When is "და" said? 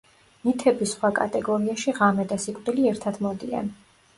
2.33-2.41